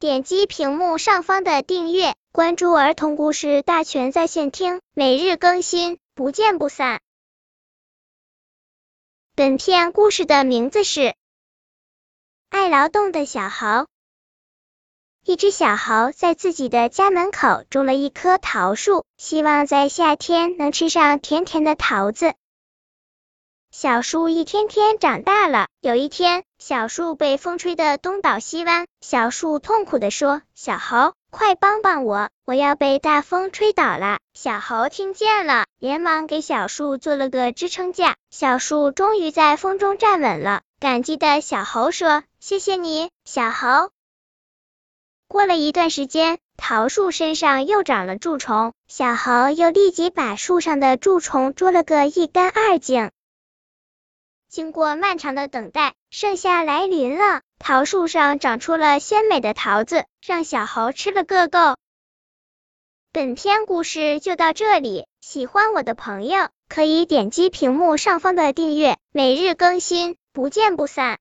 [0.00, 7.00] 点击屏幕上方的订阅，关注儿童故事大全在线听，每日更新，不见不散。
[9.34, 11.00] 本片故事的名字是
[12.48, 13.66] 《爱劳动的小猴》。
[15.24, 22.34] 一只小猴在自己的家门口种了一棵桃树，希望在夏天能吃上甜甜的桃子。
[23.72, 28.86] 小树一天天长大了，有一天，小树被风吹得东倒西歪。
[29.00, 38.16] 小树痛苦的说：“小猴，快帮帮我，我要被大风吹倒了。”小猴听见了，连忙给小树做了个支撑架。
[38.30, 40.62] 小树终于在风中站稳了。
[40.80, 43.90] 感激的小猴说：“谢谢你，小猴。”
[45.28, 53.10] 过了一段时间，桃树身上又长了蛀虫，小猴又立即把树上的蛀虫捉了个一干二净。
[54.48, 61.76] 经过漫长的等待，盛夏来临了，桃树上长出了鲜美的桃子，让小猴吃了个够。
[63.12, 71.16] 本篇故事就到这里，喜欢我的朋友可以点击屏幕上方的订阅，每日更新，不见不散。